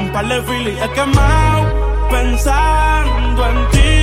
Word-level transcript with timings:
Un 0.00 0.08
par 0.12 0.26
de 0.28 0.42
filis 0.42 0.78
he 0.82 0.88
quemado. 0.94 1.62
Pensando 2.10 3.40
en 3.50 3.70
ti, 3.72 3.97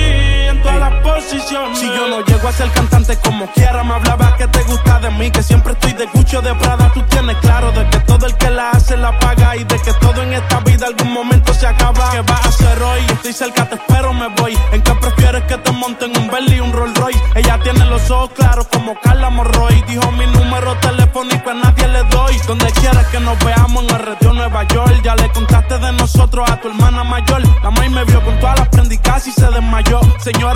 todas 0.66 0.80
las 0.80 0.92
posiciones. 1.02 1.78
Si 1.78 1.86
yo 1.86 2.08
no 2.08 2.24
llego 2.24 2.48
a 2.48 2.52
ser 2.52 2.70
cantante 2.70 3.16
como 3.18 3.46
quiera, 3.52 3.84
me 3.84 3.94
hablaba 3.94 4.36
que 4.36 4.46
te 4.48 4.62
gusta 4.64 4.98
de 4.98 5.10
mí. 5.10 5.30
Que 5.30 5.42
siempre 5.42 5.72
estoy 5.72 5.92
de 5.92 6.06
Gucci 6.06 6.36
o 6.36 6.42
de 6.42 6.54
Prada. 6.54 6.90
Tú 6.92 7.02
tienes 7.02 7.36
claro 7.38 7.70
de 7.72 7.88
que 7.88 7.98
todo 8.00 8.26
el 8.26 8.34
que 8.36 8.50
la 8.50 8.70
hace 8.70 8.96
la 8.96 9.16
paga. 9.18 9.56
Y 9.56 9.64
de 9.64 9.78
que 9.80 9.92
todo 9.94 10.22
en 10.22 10.32
esta 10.32 10.60
vida 10.60 10.86
algún 10.86 11.12
momento 11.12 11.54
se 11.54 11.66
acaba. 11.66 12.10
¿Qué 12.10 12.20
vas 12.22 12.44
a 12.44 12.48
hacer 12.48 12.82
hoy? 12.82 13.00
Estoy 13.10 13.32
cerca, 13.32 13.68
te 13.68 13.76
espero, 13.76 14.12
me 14.12 14.28
voy. 14.28 14.58
¿En 14.72 14.82
qué 14.82 14.92
prefieres 14.94 15.44
que 15.44 15.56
te 15.58 15.72
monten 15.72 16.16
un 16.16 16.28
Bentley 16.28 16.58
y 16.58 16.60
un 16.60 16.72
Rolls 16.72 16.98
Royce? 16.98 17.20
Ella 17.34 17.58
tiene 17.62 17.84
los 17.86 18.10
ojos 18.10 18.30
claros 18.34 18.66
como 18.72 18.98
Carla 19.00 19.30
Morroy. 19.30 19.82
Dijo 19.88 20.10
mi 20.12 20.26
número 20.26 20.74
telefónico 20.78 21.50
a 21.50 21.54
nadie 21.54 21.88
le 21.88 22.02
doy. 22.04 22.36
Donde 22.46 22.66
quieras 22.72 23.06
que 23.08 23.20
nos 23.20 23.38
veamos 23.44 23.84
en 23.84 23.90
el 23.90 24.02
retiro 24.06 24.32
Nueva 24.32 24.64
York. 24.64 25.00
Ya 25.04 25.14
le 25.14 25.28
contaste 25.30 25.78
de 25.78 25.92
nosotros 25.92 26.48
a 26.50 26.60
tu 26.60 26.68
hermana 26.68 27.04
mayor. 27.04 27.42
La 27.62 27.70
maíz 27.70 27.90
me 27.90 28.04
vio 28.04 28.22
con 28.24 28.38
todas 28.40 28.58
las 28.58 28.68
prendas 28.68 28.86
y 29.26 29.32
se 29.32 29.46
desmayó. 29.46 30.00
Señora, 30.18 30.55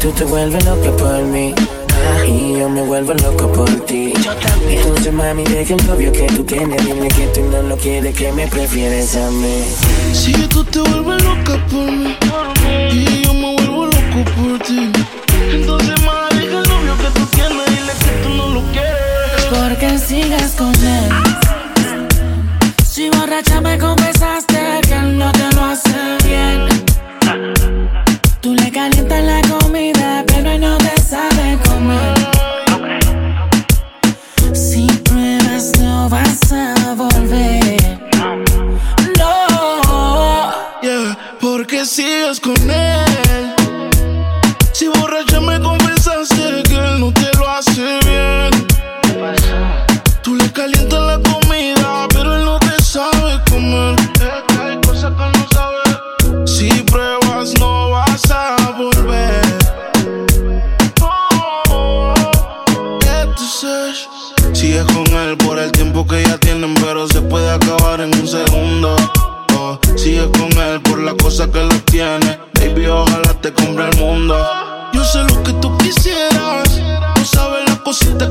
Tú 0.00 0.10
te 0.12 0.24
vuelves 0.24 0.64
loca 0.64 0.90
por 0.96 1.22
mí 1.22 1.54
ah, 1.56 2.24
y 2.26 2.58
yo 2.58 2.68
me 2.68 2.82
vuelvo 2.82 3.14
loco 3.14 3.50
por 3.52 3.70
ti. 3.86 4.12
Entonces 4.68 5.12
mami 5.12 5.44
deja 5.44 5.74
el 5.74 5.86
novio 5.86 6.12
que 6.12 6.26
tú 6.26 6.44
tienes, 6.44 6.84
dime 6.84 7.08
que 7.08 7.26
tú 7.28 7.42
no 7.50 7.62
lo 7.62 7.76
quieres, 7.76 8.14
que 8.14 8.32
me 8.32 8.46
prefieres 8.48 9.16
a 9.16 9.30
mí. 9.30 9.64
Si 10.12 10.32
tú 10.48 10.64
te 10.64 10.80
vuelves 10.80 11.22
loca 11.22 11.66
por 11.68 11.90
mí 11.90 13.05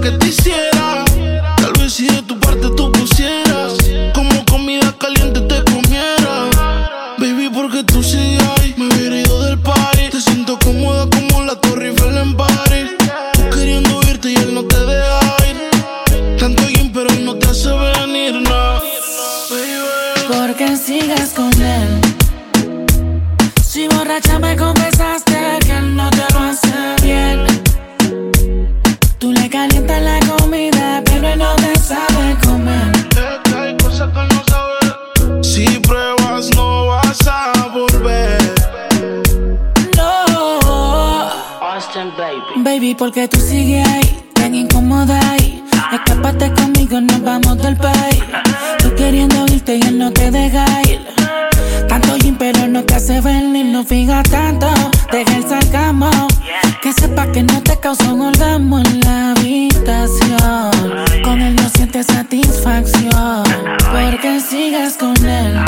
las 0.06 0.20
cositas 0.20 0.45
que 0.45 0.45
deja 55.12 55.38
el 55.38 55.48
sarcasmo. 55.48 56.10
Que 56.82 56.94
sepa 56.94 57.32
que 57.32 57.44
no 57.44 57.62
te 57.62 57.78
causó 57.80 58.14
un 58.14 58.22
orgasmo 58.22 58.80
en 58.80 59.00
la 59.02 59.32
habitación. 59.32 60.72
Con 61.24 61.42
él 61.42 61.56
no 61.56 61.68
sientes 61.70 62.08
satisfacción, 62.08 63.44
porque 63.92 64.40
sigues 64.40 64.96
con 64.98 65.16
él. 65.26 65.60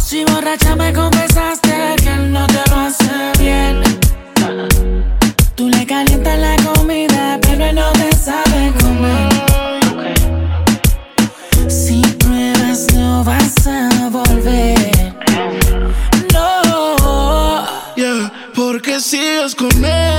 Si 0.00 0.24
borracha 0.24 0.76
me 0.76 0.92
confesaste 0.92 1.96
que 2.02 2.08
él 2.08 2.32
no 2.32 2.46
te 2.46 2.62
lo 2.70 2.76
hace 2.76 3.32
bien. 3.38 3.82
Tú 5.54 5.68
le 5.68 5.84
calientas 5.84 6.38
la 6.38 6.56
comida, 6.72 7.38
pero 7.42 7.64
él 7.64 7.74
no 7.74 7.90
te 7.92 8.14
sabe 8.16 8.72
comer. 8.80 9.28
Si 11.68 12.00
pruebas, 12.18 12.86
no 12.94 13.24
vas 13.24 13.66
a 13.66 14.08
volver. 14.08 14.77
seus 19.08 19.52
esconder 19.52 20.17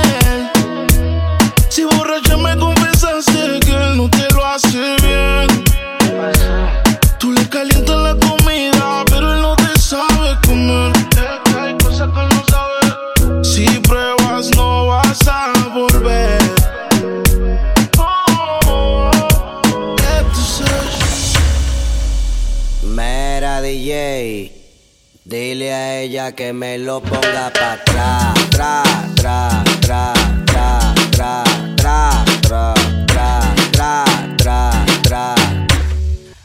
ella 26.20 26.32
que 26.32 26.52
me 26.52 26.76
lo 26.76 27.00
ponga 27.00 27.50
pa' 27.50 27.72
atrás, 27.72 28.34
tra, 28.50 28.82
tra, 29.14 29.62
tra, 29.80 30.12
tra, 30.46 30.92
tra, 31.14 31.44
tra, 31.76 32.24
tra, 32.42 32.74
tra, 33.06 33.40
tra, 33.72 34.04
tra, 34.36 34.70
tra. 35.02 35.34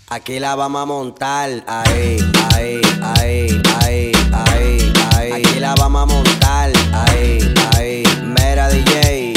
Aquí 0.10 0.40
la 0.40 0.56
vamos 0.56 0.82
a 0.82 0.86
montar, 0.86 1.50
ahí, 1.68 2.18
ahí, 2.54 2.82
ahí, 3.18 3.62
ahí, 3.82 4.12
ahí, 4.32 4.94
ahí. 5.16 5.32
Aquí 5.32 5.60
la 5.60 5.76
vamos 5.76 6.04
a 6.04 6.06
montar, 6.06 6.72
ahí, 6.94 7.54
ahí. 7.76 8.04
Mera 8.24 8.70
DJ, 8.70 9.34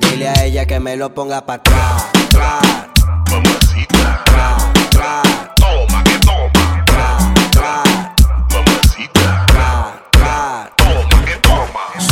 dile 0.00 0.28
a 0.28 0.44
ella 0.44 0.64
que 0.64 0.80
me 0.80 0.96
lo 0.96 1.12
ponga 1.12 1.44
pa' 1.44 1.54
atrás, 1.54 2.10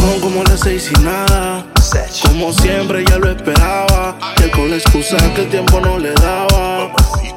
Son 0.01 0.19
como 0.21 0.43
las 0.45 0.61
seis 0.61 0.91
y 0.97 1.01
nada. 1.03 1.63
Como 2.23 2.53
siempre 2.55 3.05
ya 3.05 3.19
lo 3.19 3.31
esperaba. 3.31 4.17
Que 4.37 4.51
con 4.51 4.71
la 4.71 4.77
excusa 4.77 5.17
que 5.35 5.43
el 5.43 5.51
tiempo 5.51 5.79
no 5.81 5.99
le 5.99 6.13
daba. 6.15 6.91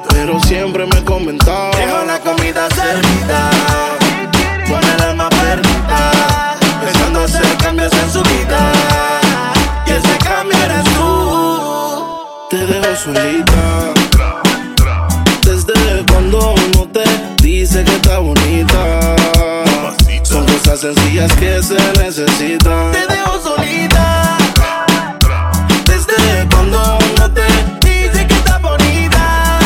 Pero 0.10 0.40
siempre 0.44 0.86
me 0.86 1.04
comentaba. 1.04 1.76
Dejo 1.76 2.06
la 2.06 2.20
comida 2.20 2.70
servida. 2.70 3.50
Con 4.68 4.82
el 4.82 5.02
alma 5.02 5.30
perdida. 5.30 6.58
Pensando 6.82 7.20
hacer 7.22 7.58
cambios 7.58 7.92
en 7.92 8.12
su 8.12 8.22
vida. 8.24 8.72
Y 9.86 9.92
ese 9.92 10.18
cambio 10.24 10.58
eres 10.64 10.84
tú. 10.96 12.18
Te 12.50 12.66
dejo 12.66 12.96
solita. 12.96 13.94
Desde 15.44 16.06
cuando 16.10 16.56
no 16.76 16.88
te 16.88 17.04
dice 17.42 17.84
que 17.84 17.96
está 17.96 18.20
bonita. 18.20 19.03
Cosas 20.74 20.96
sencillas 20.96 21.32
que 21.34 21.62
se 21.62 21.76
necesitan. 22.04 22.92
Te 22.94 23.06
dejo 23.06 23.40
solita. 23.44 24.38
Desde 25.86 26.50
cuando 26.50 26.98
no 27.20 27.32
te 27.32 27.46
dice 27.86 28.26
que 28.26 28.34
está 28.34 28.58
bonita. 28.58 29.60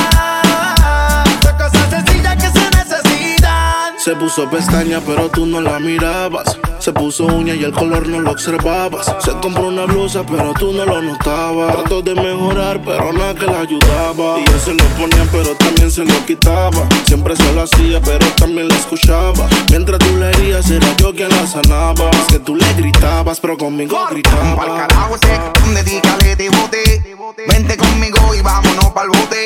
Son 1.42 1.54
cosas 1.54 1.90
sencillas 1.92 2.36
que 2.36 2.60
se 2.60 2.70
necesitan. 2.72 3.94
Se 3.98 4.18
puso 4.18 4.50
pestaña, 4.50 5.00
pero 5.00 5.30
tú 5.30 5.46
no 5.46 5.62
la 5.62 5.80
mirabas. 5.80 6.58
Se 6.88 6.94
puso 6.94 7.26
uña 7.26 7.54
y 7.54 7.66
el 7.66 7.74
color 7.74 8.08
no 8.08 8.22
lo 8.22 8.32
observabas. 8.32 9.14
Se 9.20 9.32
compró 9.42 9.68
una 9.68 9.84
blusa, 9.84 10.26
pero 10.26 10.54
tú 10.54 10.72
no 10.72 10.86
lo 10.86 11.02
notabas. 11.02 11.76
Trató 11.76 12.02
de 12.02 12.16
mejorar, 12.16 12.82
pero 12.82 13.12
nada 13.12 13.36
que 13.36 13.46
la 13.46 13.60
ayudaba. 13.60 14.40
Y 14.40 14.44
él 14.50 14.60
se 14.64 14.74
lo 14.74 14.86
ponía, 14.96 15.28
pero 15.30 15.54
también 15.58 15.92
se 15.92 16.06
lo 16.06 16.26
quitaba. 16.26 16.88
Siempre 17.06 17.36
se 17.36 17.52
lo 17.52 17.64
hacía, 17.64 18.00
pero 18.00 18.26
también 18.38 18.70
la 18.70 18.76
escuchaba. 18.76 19.50
Mientras 19.70 20.00
tú 20.00 20.16
le 20.16 20.30
herías, 20.30 20.72
era 20.72 20.88
yo 20.96 21.14
quien 21.14 21.28
la 21.28 21.46
sanaba. 21.46 22.10
Es 22.12 22.28
que 22.32 22.40
tú 22.40 22.56
le 22.56 22.74
gritabas, 22.76 23.42
pero 23.42 23.58
conmigo 23.58 23.94
Pa'l 23.94 24.14
gritaba. 24.14 24.88
carajo 24.88 25.16
ese, 25.18 25.74
dedícale 25.84 26.38
de 26.38 26.50
bote. 26.52 27.18
Vente 27.50 27.76
conmigo 27.76 28.34
y 28.34 28.42
vámonos 28.42 28.86
pa'l 28.94 29.10
bote. 29.10 29.44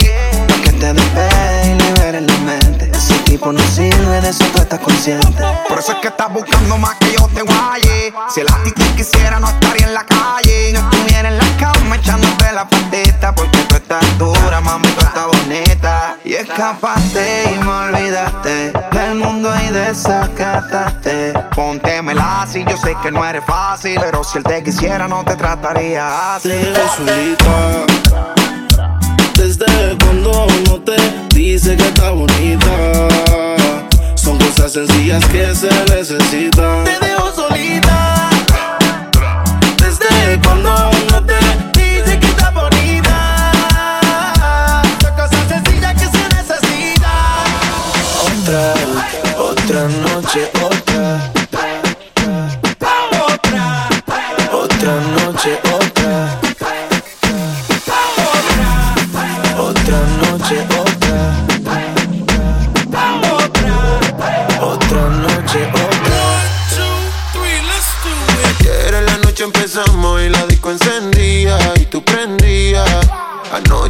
Que 0.64 0.72
te 0.74 0.94
despegue 0.94 1.72
y 1.72 1.82
libere 1.82 2.22
la 2.22 2.38
mente. 2.38 2.92
Ese 2.94 3.18
tipo 3.24 3.52
no 3.52 3.60
sirve, 3.64 4.22
de 4.22 4.30
eso 4.30 4.46
tú 4.54 4.62
estás 4.62 4.80
consciente. 4.80 5.44
Por 5.68 5.80
eso 5.80 5.94
es 5.94 5.98
que 5.98 6.10
estás 6.10 6.32
buscando 6.32 6.78
más 6.78 6.96
que 7.00 7.14
yo 7.18 7.28
Si 8.34 8.40
el 8.40 8.48
actitud 8.48 8.86
quisiera, 8.96 9.40
no 9.40 9.48
estaría 9.50 9.88
en 9.88 9.94
la 9.94 10.06
calle. 10.06 10.72
No 10.74 10.80
estuviera 10.80 11.30
en 11.30 11.38
la 11.38 11.58
cama 11.58 11.96
echándote 11.96 12.52
la 12.54 12.68
patita. 12.68 13.34
Porque 13.36 13.58
tú 13.68 13.76
estás 13.76 14.18
dura, 14.18 14.62
mami, 14.62 14.88
tú 14.90 15.02
estás 15.02 15.28
bonita. 15.28 16.18
Y 16.24 16.34
escapaste 16.34 17.54
y 17.54 17.64
me 17.64 17.72
olvidaste 17.72 18.72
del 18.92 19.16
mundo 19.16 19.52
y 19.68 19.72
desacataste. 19.74 21.34
Póntemela 21.56 22.44
así, 22.44 22.64
yo 22.70 22.78
sé 22.78 22.96
que 23.02 23.12
no 23.12 23.26
eres 23.26 23.44
fácil. 23.46 24.00
Pero 24.00 24.24
si 24.24 24.38
él 24.38 24.44
te 24.44 24.64
quisiera, 24.64 25.08
no 25.08 25.24
te 25.26 25.36
trataría 25.36 26.36
así. 26.36 26.52
Solita. 26.96 27.86
Desde 29.36 29.98
cuando 30.04 30.48
no 30.70 30.82
te 30.82 30.96
dice 31.34 31.76
que 31.76 31.88
está 31.88 32.12
bonita. 32.12 33.61
Son 34.32 34.40
cosas 34.40 34.72
sencillas 34.72 35.26
que 35.26 35.54
se 35.54 35.68
necesitan. 35.94 36.86
Te 36.86 37.06
dejo 37.06 37.36
solita. 37.36 38.30
Desde 39.78 40.40
cuando 40.42 40.90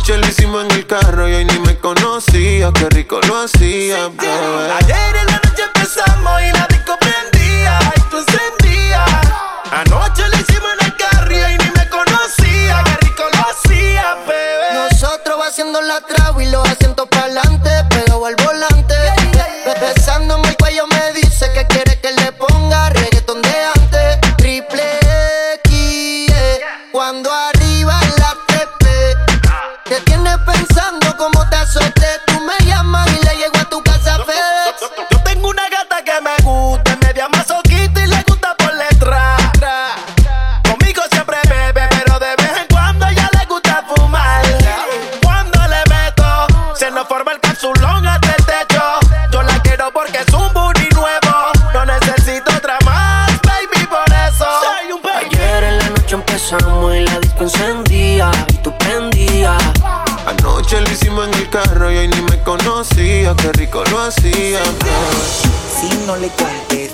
Anoche 0.02 0.18
lo 0.18 0.28
hicimos 0.28 0.66
en 0.66 0.72
el 0.72 0.88
carro 0.88 1.30
y 1.30 1.34
hoy 1.34 1.46
ni 1.46 1.60
me 1.60 1.78
conocía, 1.78 2.72
qué 2.74 2.90
rico 2.90 3.20
lo 3.28 3.38
hacía, 3.38 4.08
bebé. 4.08 4.72
Ayer 4.80 5.16
en 5.16 5.26
la 5.28 5.51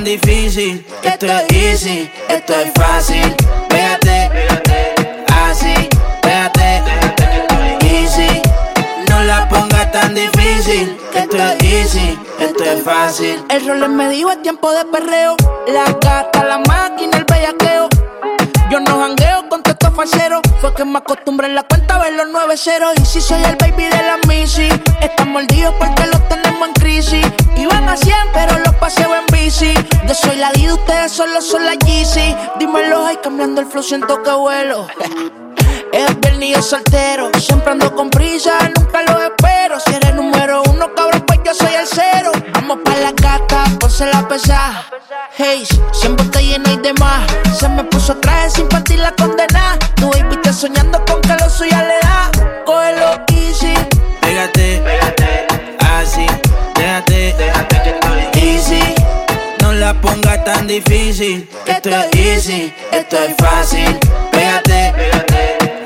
tan 0.00 0.04
difícil. 0.04 0.86
Esto 1.02 1.26
es 1.26 1.52
easy, 1.52 2.10
esto 2.28 2.54
es 2.54 2.72
fácil. 2.74 3.36
Pégate, 3.68 4.30
así, 5.44 5.74
pégate, 6.22 6.82
easy. 7.82 8.40
No 9.10 9.22
la 9.24 9.46
pongas 9.48 9.92
tan 9.92 10.14
difícil. 10.14 10.96
Esto 11.14 11.36
es 11.36 11.62
easy, 11.62 12.18
esto 12.38 12.64
es 12.64 12.82
fácil. 12.82 13.44
El 13.50 13.66
rol 13.66 13.88
me 13.90 14.08
dijo 14.08 14.30
es 14.30 14.40
tiempo 14.40 14.72
de 14.72 14.84
perreo. 14.86 15.36
La 15.68 15.84
gata, 16.00 16.44
la 16.44 16.58
máquina, 16.58 17.18
el 17.18 17.24
bellaqueo. 17.24 17.99
Yo 18.70 18.78
no 18.78 19.00
jangueo 19.00 19.48
con 19.48 19.62
estos 19.66 19.92
falseros. 19.94 20.40
Fue 20.60 20.72
que 20.74 20.84
me 20.84 20.98
acostumbré 20.98 21.48
en 21.48 21.56
la 21.56 21.64
cuenta 21.64 21.96
a 21.96 21.98
ver 22.04 22.12
los 22.12 22.28
nueve 22.30 22.56
ceros. 22.56 22.92
Y 23.02 23.04
si 23.04 23.20
soy 23.20 23.42
el 23.42 23.56
baby 23.56 23.82
de 23.82 23.90
la 23.90 24.16
Missy, 24.28 24.68
están 25.00 25.32
mordidos 25.32 25.74
porque 25.76 26.06
los 26.06 26.28
tenemos 26.28 26.68
en 26.68 26.74
crisis. 26.74 27.26
Iban 27.56 27.88
a 27.88 27.96
100, 27.96 28.14
pero 28.32 28.58
los 28.60 28.74
paseo 28.76 29.10
en 29.16 29.26
bici. 29.32 29.74
Yo 30.06 30.14
soy 30.14 30.36
la 30.36 30.52
D, 30.52 30.72
ustedes 30.72 31.10
solo 31.10 31.42
son 31.42 31.66
la 31.66 31.74
Yeezy. 31.74 32.36
Dímelo, 32.60 33.06
ay, 33.06 33.18
cambiando 33.20 33.60
el 33.60 33.66
flow, 33.66 33.82
siento 33.82 34.22
que 34.22 34.30
vuelo. 34.30 34.86
Es 35.92 36.20
viernes 36.20 36.64
soltero, 36.64 37.30
siempre 37.38 37.72
ando 37.72 37.94
con 37.94 38.10
prisa, 38.10 38.52
nunca 38.76 39.02
lo 39.02 39.20
espero. 39.22 39.80
Si 39.80 39.94
eres 39.94 40.14
número 40.14 40.62
uno, 40.70 40.94
cabrón, 40.94 41.24
pues 41.26 41.40
yo 41.44 41.54
soy 41.54 41.74
el 41.74 41.86
cero. 41.86 42.32
Vamos 42.54 42.78
pa' 42.84 42.96
la 42.96 43.12
gata, 43.12 43.64
ponse 43.78 44.06
la 44.06 44.26
pesa. 44.28 44.84
Hey, 45.36 45.66
siempre 45.92 46.24
está 46.26 46.40
llena 46.40 46.70
y 46.70 46.76
demás. 46.78 47.28
Se 47.58 47.68
me 47.68 47.82
puso 47.84 48.16
traje 48.18 48.50
sin 48.50 48.68
partir 48.68 48.98
la 48.98 49.12
condena. 49.12 49.78
Tu 49.96 50.08
baby 50.10 50.34
está 50.36 50.52
soñando 50.52 51.04
con 51.06 51.20
que 51.22 51.34
lo 51.34 51.50
suya 51.50 51.82
le 51.82 51.98
da. 52.02 52.30
Cógelo 52.64 53.24
easy. 53.32 53.74
Pégate, 54.20 54.82
así, 55.98 56.26
déjate, 56.76 57.34
easy. 58.34 58.94
No 59.60 59.72
la 59.72 59.92
pongas 60.00 60.44
tan 60.44 60.66
difícil. 60.66 61.48
Esto 61.66 61.90
es 61.90 62.06
easy, 62.14 62.74
esto 62.92 63.16
es 63.16 63.34
fácil. 63.36 63.98
Pégate, 64.30 64.94
así, 65.12 65.79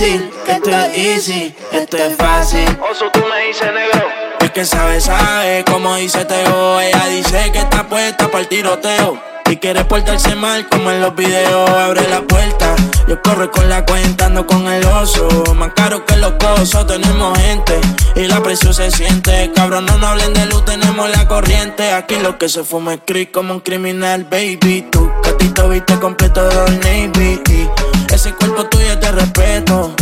Esto 0.00 0.70
es 0.70 0.96
easy, 0.96 1.54
esto 1.72 1.98
es 1.98 2.16
fácil. 2.16 2.66
Oso, 2.90 3.10
tú 3.12 3.20
me 3.20 3.48
dices 3.48 3.66
negro. 3.66 4.08
El 4.40 4.50
que 4.50 4.64
sabe, 4.64 4.98
sabe, 4.98 5.62
como 5.70 5.94
dice 5.96 6.24
Teo. 6.24 6.80
Ella 6.80 7.06
dice 7.08 7.52
que 7.52 7.58
está 7.58 7.86
puesta 7.86 8.28
para 8.28 8.40
el 8.40 8.48
tiroteo. 8.48 9.22
Y 9.50 9.56
quiere 9.58 9.84
portarse 9.84 10.34
mal 10.36 10.66
como 10.70 10.90
en 10.90 11.02
los 11.02 11.14
videos. 11.14 11.68
Abre 11.68 12.08
la 12.08 12.22
puerta, 12.22 12.74
yo 13.08 13.20
corro 13.20 13.50
con 13.50 13.68
la 13.68 13.84
cuenta, 13.84 14.26
ando 14.26 14.46
con 14.46 14.66
el 14.68 14.86
oso. 14.86 15.28
Más 15.54 15.72
caro 15.74 16.06
que 16.06 16.16
los 16.16 16.32
cosos, 16.32 16.86
tenemos 16.86 17.38
gente. 17.38 17.78
Y 18.16 18.26
la 18.26 18.42
presión 18.42 18.72
se 18.72 18.90
siente. 18.90 19.52
Cabrón, 19.54 19.84
no 19.84 19.98
nos 19.98 20.12
hablen 20.12 20.32
de 20.32 20.46
luz, 20.46 20.64
tenemos 20.64 21.10
la 21.10 21.28
corriente. 21.28 21.92
Aquí 21.92 22.16
lo 22.16 22.38
que 22.38 22.48
se 22.48 22.64
fuma 22.64 22.94
es 22.94 23.00
creep 23.04 23.32
como 23.32 23.52
un 23.52 23.60
criminal, 23.60 24.24
baby. 24.24 24.88
Tu 24.90 25.12
catito 25.22 25.68
viste 25.68 25.98
completo 25.98 26.48
de 26.48 26.70
Navy. 26.78 27.42
Y 27.50 27.99
ese 28.20 28.34
cuerpo 28.34 28.66
tuyo 28.66 28.98
te 28.98 29.10
respeto. 29.12 29.94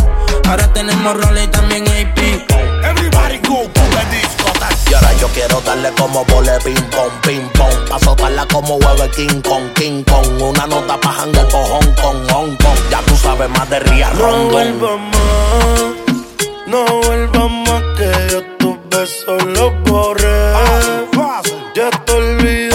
Ahora 0.48 0.72
tenemos 0.72 1.14
roles 1.22 1.44
y 1.44 1.48
también 1.48 1.84
AP. 1.84 2.18
Everybody 2.84 3.38
go 3.46 3.62
to 3.62 3.80
the 3.94 4.02
discotheque. 4.10 4.90
Y 4.90 4.94
ahora 4.94 5.12
yo 5.20 5.28
quiero 5.28 5.60
darle 5.60 5.90
como 5.92 6.24
vole 6.24 6.58
ping 6.64 6.74
pong, 6.90 7.12
ping 7.22 7.48
pong. 7.54 7.88
Pa' 7.88 8.00
soltarla 8.00 8.44
como 8.48 8.74
hueve 8.78 9.08
King 9.14 9.40
Kong, 9.42 9.72
King 9.74 10.02
Kong. 10.02 10.42
Una 10.42 10.66
nota 10.66 10.98
pa' 11.00 11.12
hangar 11.22 11.46
por 11.46 11.64
Hong 11.68 11.94
Kong, 12.02 12.18
Hong 12.32 12.56
Kong. 12.56 12.78
Ya 12.90 13.00
tú 13.02 13.16
sabes 13.16 13.48
más 13.50 13.70
de 13.70 13.78
Ria 13.80 14.10
No 14.14 14.20
Rondon. 14.20 14.50
vuelva 14.50 14.96
más, 14.96 15.80
no 16.66 16.84
vuelva 17.02 17.48
más 17.48 17.82
que 17.96 18.10
yo 18.32 18.42
tus 18.58 18.76
besos 18.90 19.44
los 19.44 19.72
borré. 19.84 20.52
Ya 21.76 21.90
te 21.90 22.12
olvidé, 22.12 22.67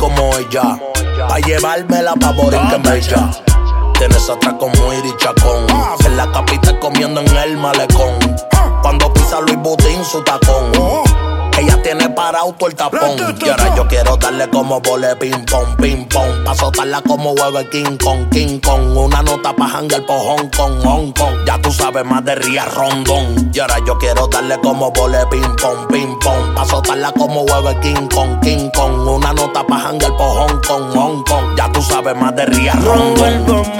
como 0.00 0.34
ella. 0.38 0.78
Pa' 1.28 1.38
llevármela 1.40 2.14
pa' 2.14 2.32
morir 2.32 2.60
que 2.70 2.88
bella. 2.88 3.30
Tienes 3.98 4.30
atrás 4.30 4.54
como 4.58 4.92
Iri 4.94 5.14
Chacón. 5.18 5.66
En 6.04 6.16
la 6.16 6.32
capital 6.32 6.78
comiendo 6.80 7.20
en 7.20 7.36
el 7.36 7.56
malecón. 7.58 8.18
Cuando 8.82 9.12
pisa 9.12 9.40
Luis 9.42 9.58
Butín 9.58 10.02
su 10.02 10.22
tacón. 10.22 10.72
Parado 12.30 12.54
todo 12.56 12.68
el 12.68 12.76
tapón. 12.76 13.00
Y 13.44 13.48
ahora 13.48 13.74
yo 13.74 13.88
quiero 13.88 14.16
darle 14.16 14.48
como 14.50 14.80
vole 14.80 15.16
ping 15.16 15.44
pong, 15.50 15.76
ping 15.78 16.04
pong. 16.06 16.44
Pa' 16.44 16.54
soltarla 16.54 17.02
como 17.02 17.32
hueve 17.32 17.68
King 17.70 17.96
Kong, 17.96 18.30
King 18.30 18.60
Kong. 18.60 18.96
Una 18.96 19.20
nota 19.20 19.52
pa' 19.52 19.66
hangar 19.66 20.06
por 20.06 20.20
Hong 20.20 20.48
Kong, 20.56 20.80
Hong 20.84 21.12
Kong. 21.12 21.34
Ya 21.44 21.60
tú 21.60 21.72
sabes 21.72 22.04
más 22.04 22.24
de 22.24 22.36
Ria 22.36 22.66
Rondón. 22.66 23.50
Y 23.52 23.58
ahora 23.58 23.78
yo 23.84 23.98
quiero 23.98 24.28
darle 24.28 24.60
como 24.60 24.92
vole 24.92 25.26
ping 25.28 25.56
pong, 25.60 25.88
ping 25.88 26.16
pong. 26.20 26.54
Pa' 26.54 26.64
soltarla 26.66 27.10
como 27.18 27.42
hueve 27.42 27.76
King 27.80 28.06
Kong, 28.14 28.38
King 28.42 28.70
Kong. 28.76 29.08
Una 29.08 29.32
nota 29.32 29.66
pa' 29.66 29.88
hangar 29.88 30.16
por 30.16 30.28
Hong 30.28 30.60
Kong, 30.68 30.94
Hong 30.94 31.24
Kong. 31.24 31.56
Ya 31.56 31.72
tú 31.72 31.82
sabes 31.82 32.14
más 32.14 32.36
de 32.36 32.46
No 32.46 32.94
Rondón. 32.94 33.79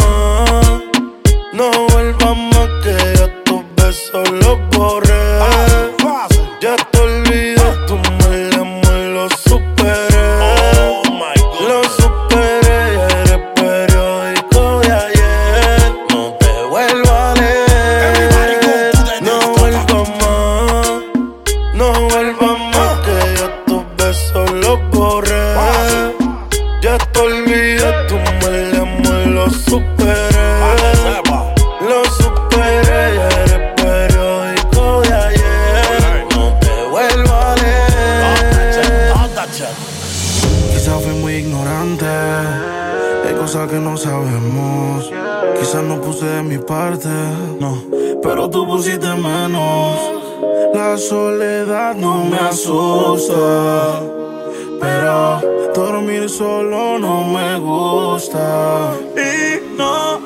Dormir 56.01 56.29
solo 56.31 56.99
no 56.99 57.25
me 57.25 57.59
gusta. 57.59 58.95
Y 59.17 59.77
no 59.77 60.20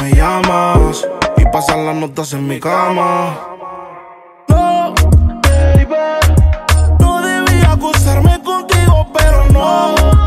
me 0.00 0.12
llamas 0.12 1.06
y 1.36 1.44
pasan 1.46 1.86
las 1.86 1.96
notas 1.96 2.32
en 2.32 2.46
mi 2.46 2.60
cama. 2.60 3.38
No, 4.48 4.94
baby, 5.42 5.86
no 6.98 7.20
debía 7.20 7.72
acusarme 7.72 8.40
contigo, 8.42 9.06
pero 9.12 9.44
no. 9.50 10.17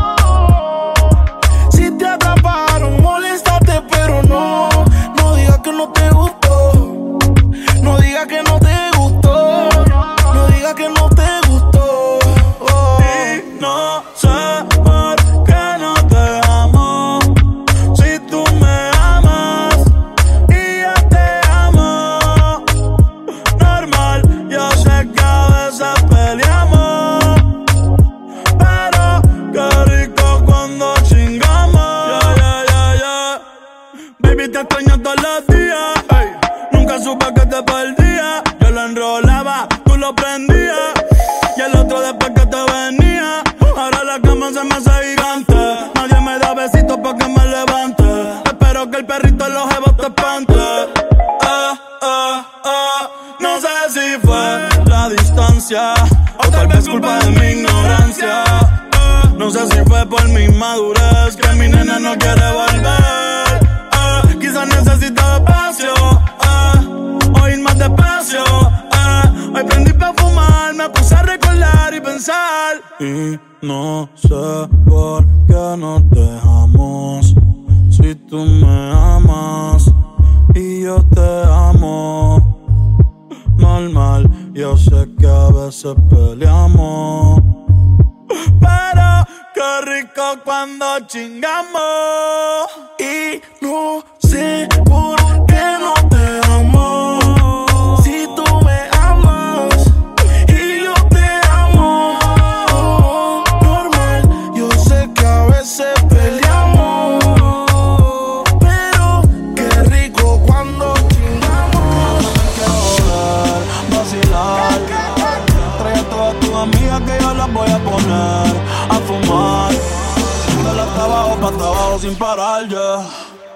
Ah, 51.44 51.78
ah, 52.02 52.46
ah. 52.64 53.10
No 53.40 53.60
sé 53.60 53.68
si 53.90 54.26
fue 54.26 54.68
la 54.86 55.08
distancia. 55.10 55.94
O 56.38 56.50
tal 56.50 56.66
vez 56.66 56.88
culpa 56.88 57.18
de 57.20 57.30
mi 57.30 57.60
ignorancia. 57.60 58.44
No 59.36 59.50
sé 59.50 59.66
si 59.68 59.84
fue 59.84 60.04
por 60.06 60.28
mi 60.28 60.48
madurez 60.48 61.36
que 61.36 61.48
mi 61.54 61.68
nena 61.68 61.98
no 61.98 62.16
quiere 62.18 62.52
volver. 62.52 64.38
Quizás 64.40 64.66
necesita 64.66 65.36
espacio. 65.36 65.94
O 67.40 67.48
ir 67.48 67.60
más 67.60 67.78
despacio. 67.78 68.44
Hoy 69.54 69.64
prendí 69.64 69.92
para 69.92 70.12
fumar, 70.14 70.74
me 70.74 70.88
puse 70.88 71.14
a 71.14 71.22
recordar 71.22 71.94
y 71.94 72.00
pensar. 72.00 72.76
Y 73.00 73.38
no 73.60 74.08
sé 74.14 74.68
por 74.88 75.24
qué 75.46 75.76
nos 75.76 76.08
dejamos. 76.10 77.34
Si 78.02 78.16
tú 78.16 78.44
me 78.44 78.92
amas 78.92 79.88
y 80.56 80.82
yo 80.82 81.04
te 81.14 81.44
amo. 81.46 82.36
Normal, 83.56 84.28
yo 84.52 84.76
sé 84.76 85.08
que 85.20 85.26
a 85.28 85.48
veces 85.50 85.94
peleamos. 86.10 87.40
Pero 88.58 89.24
qué 89.54 89.80
rico 89.86 90.22
cuando 90.44 90.84
chingamos. 91.06 92.66
Y 92.98 93.40
no 93.64 94.02
sé 94.18 94.66
por 94.84 95.16
qué 95.46 95.62
no 95.80 95.94
te 96.08 96.41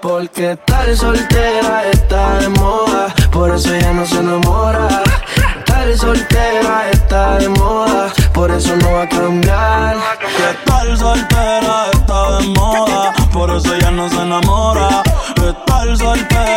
Porque 0.07 0.53
estar 0.53 0.95
soltera 0.95 1.83
está 1.91 2.39
de 2.39 2.47
moda, 2.47 3.13
por 3.29 3.53
eso 3.53 3.75
ella 3.75 3.91
no 3.91 4.05
se 4.05 4.17
enamora. 4.19 4.87
Estar 5.59 5.97
soltera 5.97 6.89
está 6.93 7.37
de 7.39 7.49
moda, 7.49 8.13
por 8.33 8.49
eso 8.49 8.73
no 8.77 8.93
va 8.93 9.01
a 9.01 9.09
cambiar. 9.09 9.97
Que 10.21 10.51
estar 10.51 10.97
soltera 10.97 11.91
está 11.91 12.37
de 12.37 12.47
moda, 12.47 13.13
por 13.33 13.49
eso 13.49 13.75
ella 13.75 13.91
no 13.91 14.09
se 14.09 14.21
enamora. 14.21 15.03
Estar 15.45 15.97
soltera 15.97 16.56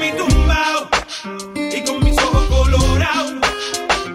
Mi 0.00 0.08
y 1.76 1.84
con 1.84 2.02
mis 2.02 2.16
ojos 2.18 2.46
colorados, 2.46 3.34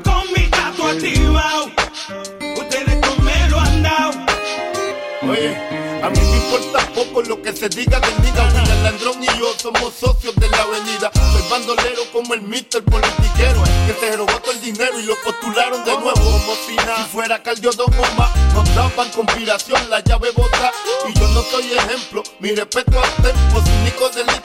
con 0.04 0.34
mi 0.34 0.50
gato 0.50 0.88
activado. 0.88 1.72
Ustedes 2.58 3.00
no 3.02 3.24
me 3.24 3.50
lo 3.50 3.60
han. 3.60 4.26
Oye, 5.30 5.56
a 6.02 6.10
mí 6.10 6.20
me 6.20 6.38
importa 6.38 6.80
poco 6.94 7.22
lo 7.22 7.42
que 7.42 7.54
se 7.54 7.70
diga 7.70 8.00
del 8.00 8.22
diga. 8.24 8.46
William 8.56 8.84
Landrón 8.84 9.24
y 9.24 9.28
yo 9.40 9.54
somos 9.58 9.94
socios 9.94 10.36
de 10.36 10.50
la 10.50 10.64
avenida. 10.64 11.12
Soy 11.14 11.50
bandolero 11.50 12.02
como 12.12 12.34
el 12.34 12.42
mister 12.42 12.84
politiquero 12.84 13.64
que 13.86 13.94
se 14.00 14.18
robó 14.18 14.34
todo 14.40 14.52
el 14.52 14.62
dinero 14.62 15.00
y 15.00 15.04
lo 15.04 15.16
postularon 15.24 15.84
de 15.86 15.92
nuevo 15.92 16.14
como 16.14 16.56
si 16.66 16.76
fuera 17.12 17.42
Caldiodón 17.44 17.94
o 17.94 18.16
más, 18.18 18.36
nos 18.54 18.76
daban 18.76 19.10
conspiración, 19.10 19.90
la 19.90 20.00
llave 20.00 20.32
bota. 20.32 20.72
Y 21.08 21.14
yo 21.20 21.28
no 21.30 21.44
soy 21.44 21.74
ejemplo, 21.74 22.24
mi 22.40 22.50
respeto 22.56 23.00
al 23.00 23.24
tempo. 23.24 23.62
Único 23.82 24.10
delito 24.10 24.45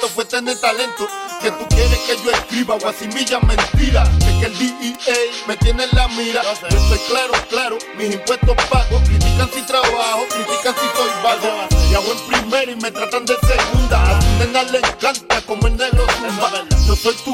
talento. 0.61 1.09
Que 1.41 1.51
tú 1.53 1.67
quieres 1.69 1.99
que 2.01 2.17
yo 2.23 2.31
escriba 2.31 2.77
guasimilla 2.79 3.41
mentira. 3.41 4.03
Es 4.21 4.35
que 4.41 4.47
el 4.47 4.59
DEA 4.59 5.17
me 5.49 5.57
tiene 5.57 5.85
en 5.85 5.91
la 5.93 6.09
mira. 6.09 6.43
Yo 6.43 6.77
estoy 6.77 6.99
claro, 7.09 7.33
claro, 7.49 7.79
mis 7.97 8.13
impuestos 8.15 8.57
pago. 8.69 9.01
Critican 9.05 9.51
si 9.55 9.63
trabajo, 9.63 10.27
critican 10.29 10.75
si 10.75 10.87
soy 10.97 11.11
vago. 11.23 11.69
Y 11.91 11.95
hago 11.95 12.13
en 12.13 12.27
primero 12.27 12.73
y 12.73 12.77
me 12.77 12.91
tratan 12.91 13.25
de 13.25 13.37
segunda. 13.37 14.03
A 14.03 14.21
tu 14.21 14.27
nena 14.39 14.63
le 14.65 14.79
encanta 14.79 15.41
como 15.47 15.67
el 15.67 15.77
negro 15.77 16.07
zumba. 16.19 16.53
Yo 16.87 16.95
soy 16.95 17.15
tu 17.25 17.33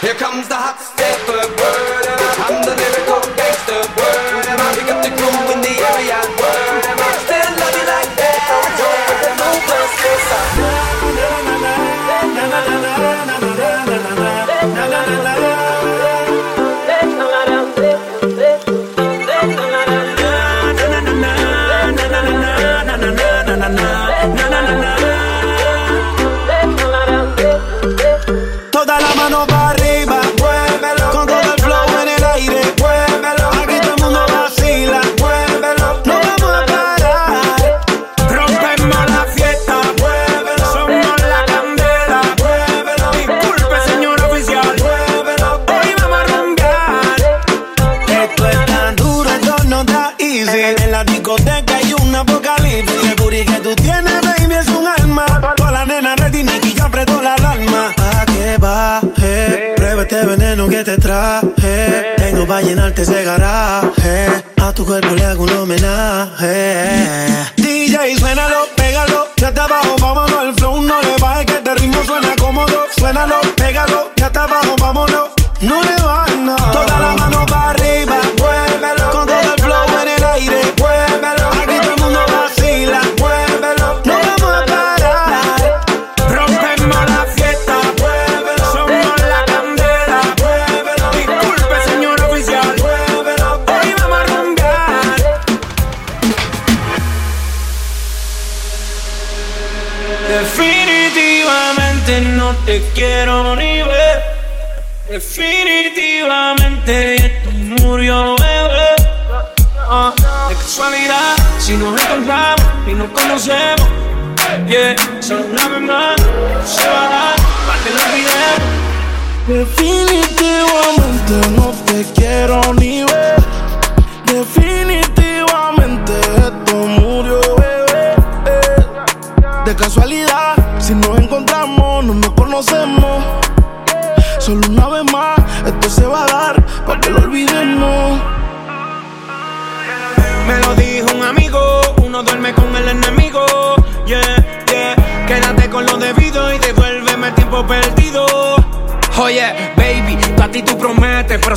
Here 0.00 0.14
comes 0.14 0.48
the 0.48 0.54
hot 0.56 0.80
stepper 0.80 1.44
word 1.60 2.06
I'm 2.40 2.64
the 2.64 2.72
lyrical 2.72 3.20
gangster 3.36 3.84
word 4.00 4.46
And 4.48 4.60
I 4.60 4.68
pick 4.74 4.88
up 4.88 5.04
the 5.04 5.10
crew 5.12 5.52
in 5.52 5.60
the 5.60 5.74
area 5.92 6.39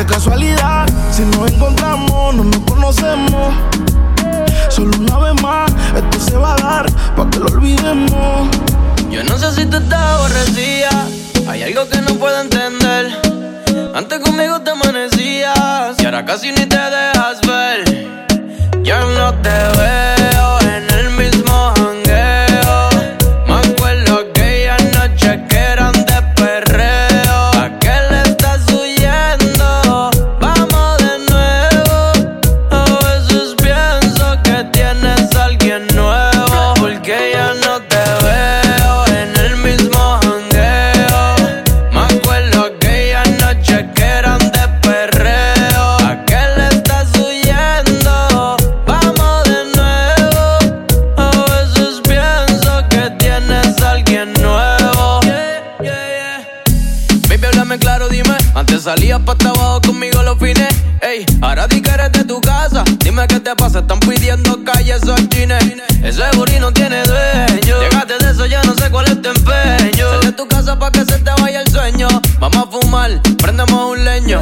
De 0.00 0.06
casualidad, 0.06 0.86
si 1.12 1.20
nos 1.26 1.52
encontramos, 1.52 2.34
no 2.34 2.44
nos 2.44 2.58
conocemos. 2.60 3.54
Solo 4.70 4.96
una 4.98 5.18
vez 5.18 5.42
más, 5.42 5.70
esto 5.94 6.20
se 6.20 6.38
va 6.38 6.54
a 6.54 6.56
dar 6.56 6.86
pa' 7.14 7.28
que 7.28 7.38
lo 7.38 7.44
olvidemos. 7.48 8.48
Yo 9.10 9.22
no 9.24 9.36
sé 9.36 9.52
si 9.52 9.66
te 9.66 9.76
estás 9.76 10.00
aborrecida, 10.00 11.06
hay 11.46 11.64
algo 11.64 11.86
que 11.90 12.00
no 12.00 12.14
puedo 12.14 12.40
entender. 12.40 13.08
Antes 13.94 14.20
conmigo 14.20 14.62
te 14.62 14.70
amanecías 14.70 15.96
y 15.98 16.04
ahora 16.06 16.24
casi 16.24 16.48
ni 16.48 16.64
te 16.64 16.78
dejas 16.78 17.42
ver. 17.42 18.08
Ya 18.82 19.00
no 19.00 19.34
te 19.42 19.50
veo 19.50 20.09
conmigo 59.78 60.22
los 60.22 60.38
fines. 60.38 60.74
Ey, 61.00 61.24
ahora 61.40 61.68
di 61.68 61.80
que 61.80 61.90
eres 61.90 62.10
de 62.12 62.24
tu 62.24 62.40
casa. 62.40 62.82
Dime 62.98 63.26
qué 63.28 63.38
te 63.38 63.54
pasa, 63.54 63.80
están 63.80 64.00
pidiendo 64.00 64.64
calles 64.64 65.02
o 65.06 65.16
chines. 65.28 65.62
Ese 66.02 66.24
booty 66.34 66.58
no 66.58 66.72
tiene 66.72 67.02
dueño. 67.04 67.80
Llegaste 67.80 68.18
de 68.18 68.30
eso, 68.32 68.46
ya 68.46 68.62
no 68.64 68.74
sé 68.74 68.90
cuál 68.90 69.06
es 69.06 69.22
tu 69.22 69.28
empeño. 69.28 70.10
Sal 70.10 70.20
de 70.22 70.32
tu 70.32 70.48
casa 70.48 70.78
pa' 70.78 70.90
que 70.90 71.04
se 71.04 71.18
te 71.18 71.30
vaya 71.40 71.60
el 71.60 71.70
sueño. 71.70 72.08
Vamos 72.40 72.66
a 72.66 72.70
fumar, 72.70 73.20
prendemos 73.38 73.92
un 73.92 74.04
leño. 74.04 74.40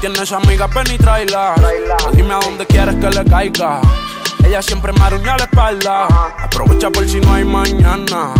Tienes 0.00 0.32
amiga, 0.32 0.66
ven 0.66 0.94
y 0.94 0.98
tráela. 0.98 1.54
Dime 2.12 2.34
a 2.34 2.38
dónde 2.38 2.66
quieres 2.66 2.96
que 2.96 3.10
le 3.10 3.24
caiga. 3.24 3.80
Ella 4.44 4.62
siempre 4.62 4.92
me 4.92 5.00
arruña 5.02 5.36
la 5.36 5.44
espalda. 5.44 6.06
Aprovecha 6.38 6.90
por 6.90 7.06
si 7.08 7.20
no 7.20 7.34
hay 7.34 7.44
mañana. 7.44 8.32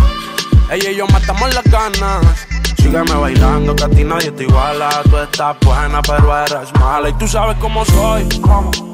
Ella 0.70 0.90
y 0.90 0.96
yo 0.96 1.06
matamos 1.08 1.54
las 1.54 1.64
ganas. 1.64 2.46
Sígueme 2.76 3.14
bailando, 3.14 3.76
que 3.76 3.84
a 3.84 3.88
ti 3.88 4.04
nadie 4.04 4.30
te 4.32 4.44
iguala. 4.44 5.02
Tú 5.04 5.18
estás 5.18 5.56
buena, 5.60 6.00
pero 6.02 6.36
eres 6.38 6.72
mala. 6.80 7.08
Y 7.10 7.12
tú 7.14 7.28
sabes 7.28 7.56
cómo 7.58 7.84
soy. 7.84 8.26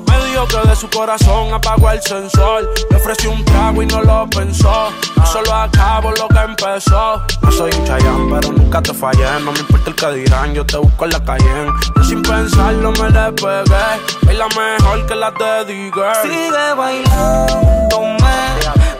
Me 0.08 0.26
dijo 0.26 0.46
que 0.46 0.68
de 0.68 0.76
su 0.76 0.88
corazón 0.90 1.52
apagó 1.52 1.90
el 1.90 2.00
sensor. 2.02 2.68
Le 2.90 2.96
ofrecí 2.96 3.26
un 3.26 3.44
trago 3.44 3.82
y 3.82 3.86
no 3.86 4.02
lo 4.02 4.28
pensó. 4.30 4.90
Yo 5.16 5.26
solo 5.26 5.54
acabo 5.54 6.10
lo 6.12 6.28
que 6.28 6.38
empezó. 6.38 7.22
No 7.42 7.52
soy 7.52 7.70
un 7.78 7.84
chayán, 7.84 8.30
pero 8.30 8.52
nunca 8.52 8.82
te 8.82 8.92
fallé. 8.94 9.24
No 9.44 9.52
me 9.52 9.58
importa 9.60 9.90
el 9.90 9.96
que 9.96 10.12
dirán, 10.12 10.54
yo 10.54 10.64
te 10.64 10.76
busco 10.76 11.04
en 11.04 11.10
la 11.12 11.24
calle. 11.24 11.72
Yo 11.96 12.04
sin 12.04 12.22
pensarlo 12.22 12.92
me 12.92 13.10
le 13.10 13.32
pegué. 13.32 14.30
Es 14.30 14.38
la 14.38 14.48
mejor 14.48 15.06
que 15.06 15.14
la 15.14 15.30
de 15.30 15.64
D-Girl. 15.66 16.14
Sigue 16.22 16.74
bailándome, 16.76 18.36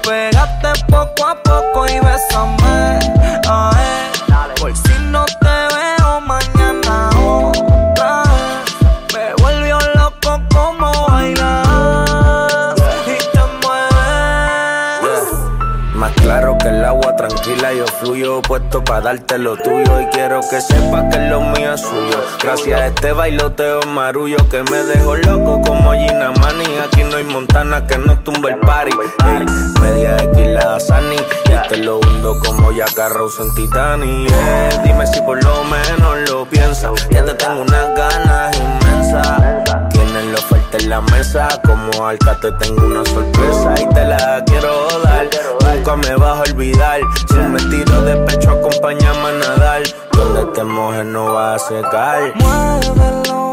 pégate 0.02 0.84
poco 0.88 1.26
a 1.26 1.34
poco 1.42 1.86
y 1.86 2.00
bésame. 2.00 2.98
Ay, 3.48 4.50
por 4.60 4.76
si 4.76 4.92
no 5.10 5.24
te 5.24 5.46
veo 5.74 5.85
Más 15.96 16.12
claro 16.12 16.58
que 16.58 16.68
el 16.68 16.84
agua, 16.84 17.16
tranquila, 17.16 17.72
yo 17.72 17.86
fluyo 17.86 18.42
puesto 18.42 18.84
para 18.84 19.00
darte 19.00 19.38
lo 19.38 19.56
tuyo. 19.56 20.00
Y 20.02 20.06
quiero 20.06 20.40
que 20.50 20.60
sepas 20.60 21.04
que 21.10 21.18
lo 21.30 21.40
mío 21.40 21.72
es 21.72 21.80
suyo. 21.80 22.22
Gracias 22.42 22.80
a 22.80 22.86
este 22.88 23.12
bailoteo 23.12 23.80
marullo 23.86 24.36
que 24.50 24.62
me 24.64 24.76
dejó 24.84 25.16
loco 25.16 25.62
como 25.62 25.92
Gina 25.92 26.32
Manny. 26.32 26.66
Aquí 26.84 27.02
no 27.02 27.16
hay 27.16 27.24
montana 27.24 27.86
que 27.86 27.96
no 27.96 28.18
tumbe 28.18 28.50
el 28.50 28.58
party. 28.58 28.94
Ey, 29.24 29.46
media 29.80 30.16
X 30.22 30.46
la 30.48 30.78
Sani. 30.78 31.16
Y 31.16 31.68
te 31.68 31.78
lo 31.78 31.98
hundo 31.98 32.38
como 32.40 32.72
Jack 32.72 32.98
Rose 33.08 33.42
en 33.42 33.54
Titanic. 33.54 34.30
Eh, 34.30 34.80
dime 34.84 35.06
si 35.06 35.22
por 35.22 35.42
lo 35.42 35.64
menos 35.64 36.30
lo 36.30 36.44
piensas. 36.44 37.08
Ya 37.08 37.24
te 37.24 37.32
tengo 37.32 37.62
unas 37.62 37.96
ganas 37.96 38.54
inmensas. 38.54 39.64
Tienes 39.88 40.38
oferta 40.38 40.55
la 40.86 41.00
mesa. 41.00 41.48
Como 41.64 42.06
Alca 42.06 42.38
te 42.40 42.50
tengo 42.52 42.86
una 42.86 43.04
sorpresa 43.04 43.74
y 43.80 43.94
te 43.94 44.04
la 44.04 44.42
quiero 44.46 44.88
dar. 45.02 45.28
Nunca 45.62 45.96
me 45.96 46.16
vas 46.16 46.38
a 46.38 46.42
olvidar. 46.42 47.00
Si 47.28 47.34
me 47.34 47.58
tiro 47.58 48.02
de 48.02 48.16
pecho, 48.26 48.50
acompáñame 48.50 49.28
a 49.28 49.32
nadar. 49.32 49.82
Donde 50.12 50.52
te 50.52 50.64
mojes 50.64 51.04
no 51.04 51.34
vas 51.34 51.62
a 51.62 51.68
secar. 51.68 52.32
Muévelo, 52.36 53.52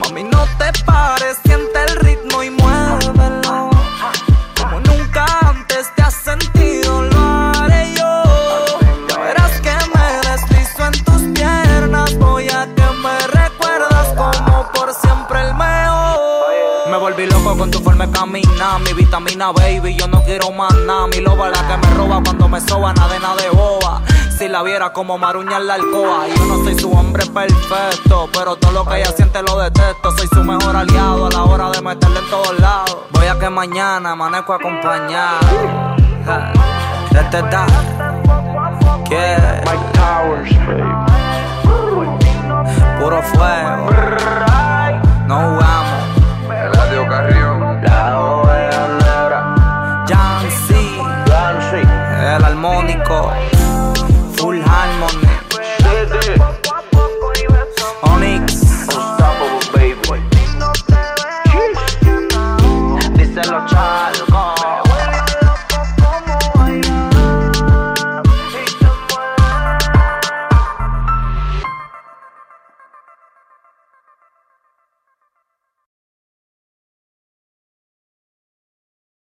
mami, 0.00 0.24
no 0.24 0.46
te 0.58 0.70
pares, 0.84 1.38
siente 1.44 1.84
el 1.88 1.96
ritmo 1.96 2.42
y 2.42 2.50
muévelo. 2.50 3.41
Nada. 18.58 18.78
Mi 18.78 18.92
vitamina 18.92 19.52
baby, 19.52 19.96
yo 19.96 20.06
no 20.08 20.22
quiero 20.22 20.50
más 20.52 20.74
nada. 20.86 21.06
Mi 21.08 21.20
loba 21.20 21.50
la 21.50 21.66
que 21.66 21.76
me 21.76 21.94
roba 21.94 22.20
cuando 22.22 22.48
me 22.48 22.60
soba, 22.60 22.92
nada 22.92 23.12
de 23.12 23.20
nada 23.20 23.36
de 23.36 23.50
boba. 23.50 24.02
Si 24.38 24.48
la 24.48 24.62
viera 24.62 24.92
como 24.92 25.18
maruña 25.18 25.58
en 25.58 25.66
la 25.66 25.74
alcoba, 25.74 26.26
yo 26.28 26.44
no 26.46 26.64
soy 26.64 26.78
su 26.78 26.90
hombre 26.92 27.24
perfecto, 27.26 28.28
pero 28.32 28.56
todo 28.56 28.72
lo 28.72 28.84
que 28.86 28.98
ella 29.00 29.12
siente 29.16 29.42
lo 29.42 29.58
detesto. 29.58 30.10
Soy 30.16 30.26
su 30.28 30.42
mejor 30.44 30.76
aliado 30.76 31.26
a 31.26 31.30
la 31.30 31.44
hora 31.44 31.70
de 31.70 31.82
meterle 31.82 32.18
en 32.20 32.30
todos 32.30 32.58
lados. 32.58 32.96
Voy 33.12 33.26
a 33.26 33.38
que 33.38 33.50
mañana 33.50 34.12
amanezco 34.12 34.54
acompañado. 34.54 35.40
Ja, 36.26 36.52
Este 37.10 37.38
está. 37.38 37.66
Mike 39.64 39.86
Towers, 39.92 40.50
Puro 42.98 43.22
fuego. 43.22 43.90
No 45.26 45.36
jugamos. 45.36 45.81
Armónico. 52.62 53.61